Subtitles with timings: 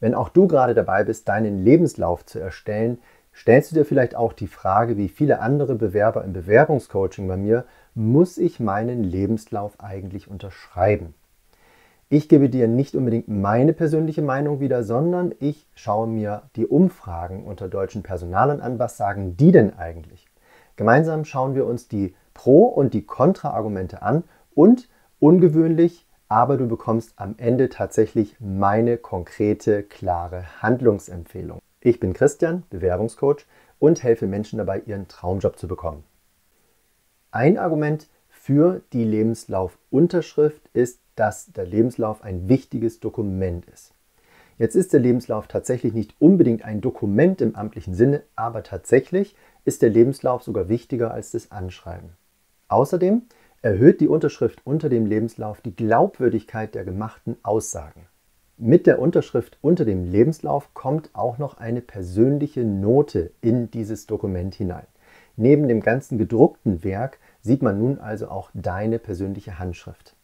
[0.00, 2.98] Wenn auch du gerade dabei bist, deinen Lebenslauf zu erstellen,
[3.34, 7.64] stellst du dir vielleicht auch die Frage, wie viele andere Bewerber im Bewerbungscoaching bei mir,
[7.94, 11.14] muss ich meinen Lebenslauf eigentlich unterschreiben?
[12.08, 17.44] Ich gebe dir nicht unbedingt meine persönliche Meinung wieder, sondern ich schaue mir die Umfragen
[17.44, 18.80] unter deutschen Personalern an.
[18.80, 20.26] Was sagen die denn eigentlich?
[20.74, 24.24] Gemeinsam schauen wir uns die Pro- und die Kontra-Argumente an
[24.56, 24.88] und
[25.20, 31.58] ungewöhnlich, aber du bekommst am Ende tatsächlich meine konkrete, klare Handlungsempfehlung.
[31.80, 33.46] Ich bin Christian, Bewerbungscoach
[33.80, 36.04] und helfe Menschen dabei, ihren Traumjob zu bekommen.
[37.32, 43.92] Ein Argument für die Lebenslaufunterschrift ist, dass der Lebenslauf ein wichtiges Dokument ist.
[44.56, 49.34] Jetzt ist der Lebenslauf tatsächlich nicht unbedingt ein Dokument im amtlichen Sinne, aber tatsächlich
[49.64, 52.10] ist der Lebenslauf sogar wichtiger als das Anschreiben.
[52.68, 53.22] Außerdem
[53.62, 58.06] erhöht die Unterschrift unter dem Lebenslauf die Glaubwürdigkeit der gemachten Aussagen.
[58.56, 64.54] Mit der Unterschrift unter dem Lebenslauf kommt auch noch eine persönliche Note in dieses Dokument
[64.54, 64.86] hinein.
[65.36, 70.14] Neben dem ganzen gedruckten Werk sieht man nun also auch deine persönliche Handschrift.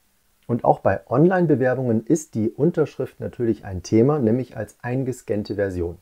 [0.47, 5.99] Und auch bei Online-Bewerbungen ist die Unterschrift natürlich ein Thema, nämlich als eingescannte Version.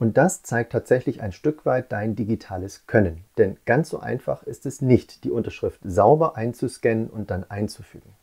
[0.00, 3.22] Und das zeigt tatsächlich ein Stück weit dein digitales Können.
[3.36, 8.14] Denn ganz so einfach ist es nicht, die Unterschrift sauber einzuscannen und dann einzufügen.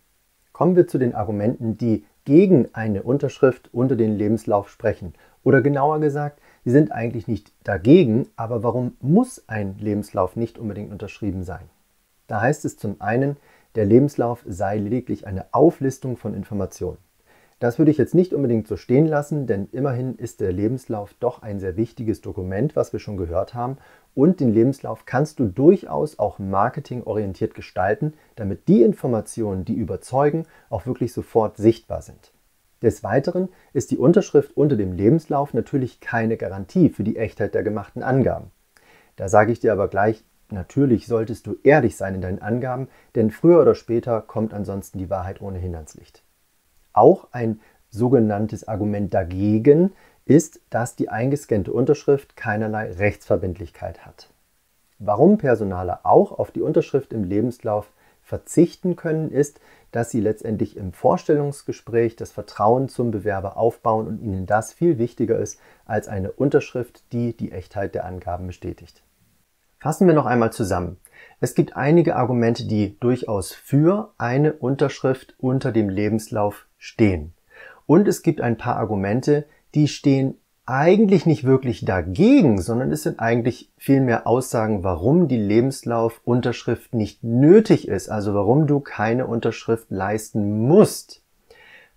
[0.53, 5.14] Kommen wir zu den Argumenten, die gegen eine Unterschrift unter den Lebenslauf sprechen.
[5.44, 10.91] Oder genauer gesagt, sie sind eigentlich nicht dagegen, aber warum muss ein Lebenslauf nicht unbedingt
[10.91, 11.69] unterschrieben sein?
[12.25, 13.38] Da heißt es zum einen,
[13.75, 16.97] der Lebenslauf sei lediglich eine Auflistung von Informationen.
[17.59, 21.41] Das würde ich jetzt nicht unbedingt so stehen lassen, denn immerhin ist der Lebenslauf doch
[21.41, 23.77] ein sehr wichtiges Dokument, was wir schon gehört haben.
[24.13, 30.85] Und den Lebenslauf kannst du durchaus auch marketingorientiert gestalten, damit die Informationen, die überzeugen, auch
[30.85, 32.31] wirklich sofort sichtbar sind.
[32.83, 37.63] Des Weiteren ist die Unterschrift unter dem Lebenslauf natürlich keine Garantie für die Echtheit der
[37.63, 38.52] gemachten Angaben.
[39.16, 43.31] Da sage ich dir aber gleich, Natürlich solltest du ehrlich sein in deinen Angaben, denn
[43.31, 46.23] früher oder später kommt ansonsten die Wahrheit ohnehin ans Licht.
[46.97, 47.59] Auch ein
[47.91, 49.94] sogenanntes Argument dagegen
[50.25, 54.31] ist, dass die eingescannte Unterschrift keinerlei Rechtsverbindlichkeit hat.
[54.97, 57.91] Warum Personale auch auf die Unterschrift im Lebenslauf
[58.24, 64.47] verzichten können, ist, dass sie letztendlich im Vorstellungsgespräch das Vertrauen zum Bewerber aufbauen und ihnen
[64.47, 69.03] das viel wichtiger ist als eine Unterschrift, die die Echtheit der Angaben bestätigt.
[69.80, 70.98] Fassen wir noch einmal zusammen.
[71.40, 77.34] Es gibt einige Argumente, die durchaus für eine Unterschrift unter dem Lebenslauf stehen.
[77.86, 79.46] Und es gibt ein paar Argumente,
[79.76, 86.94] die stehen eigentlich nicht wirklich dagegen, sondern es sind eigentlich vielmehr Aussagen, warum die Lebenslaufunterschrift
[86.94, 91.22] nicht nötig ist, also warum du keine Unterschrift leisten musst.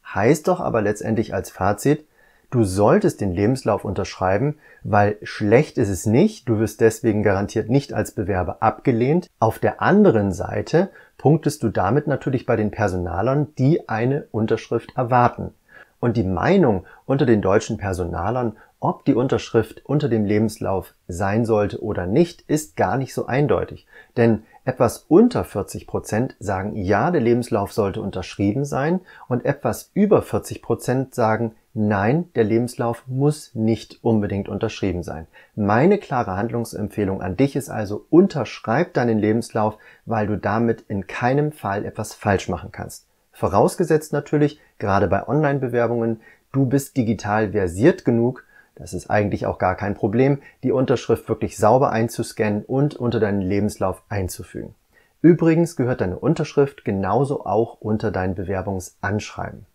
[0.07, 2.07] Heißt doch aber letztendlich als Fazit,
[2.51, 6.49] Du solltest den Lebenslauf unterschreiben, weil schlecht ist es nicht.
[6.49, 9.31] Du wirst deswegen garantiert nicht als Bewerber abgelehnt.
[9.39, 15.55] Auf der anderen Seite punktest du damit natürlich bei den Personalern, die eine Unterschrift erwarten.
[16.01, 21.81] Und die Meinung unter den deutschen Personalern, ob die Unterschrift unter dem Lebenslauf sein sollte
[21.81, 23.87] oder nicht, ist gar nicht so eindeutig.
[24.17, 30.23] Denn etwas unter 40 Prozent sagen, ja, der Lebenslauf sollte unterschrieben sein und etwas über
[30.23, 35.27] 40 Prozent sagen, nein, der Lebenslauf muss nicht unbedingt unterschrieben sein.
[35.55, 41.53] Meine klare Handlungsempfehlung an dich ist also, unterschreib deinen Lebenslauf, weil du damit in keinem
[41.53, 43.07] Fall etwas falsch machen kannst.
[43.33, 46.21] Vorausgesetzt natürlich, gerade bei Online-Bewerbungen,
[46.53, 48.45] du bist digital versiert genug,
[48.75, 53.43] das ist eigentlich auch gar kein Problem, die Unterschrift wirklich sauber einzuscannen und unter deinen
[53.43, 54.75] Lebenslauf einzufügen.
[55.23, 59.67] Übrigens gehört deine Unterschrift genauso auch unter dein Bewerbungsanschreiben.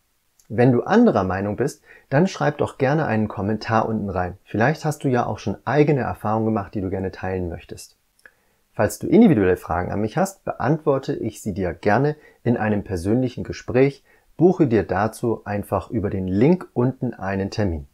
[0.47, 4.38] Wenn du anderer Meinung bist, dann schreib doch gerne einen Kommentar unten rein.
[4.44, 7.97] Vielleicht hast du ja auch schon eigene Erfahrungen gemacht, die du gerne teilen möchtest.
[8.73, 13.44] Falls du individuelle Fragen an mich hast, beantworte ich sie dir gerne in einem persönlichen
[13.44, 14.03] Gespräch.
[14.38, 17.88] Buche dir dazu einfach über den Link unten einen Termin.